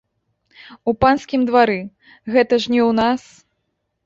У 0.91 0.93
панскім 1.05 1.41
двары, 1.49 1.75
гэта 2.37 2.53
ж 2.65 2.73
не 2.73 2.81
ў 2.89 2.97
нас. 3.03 3.21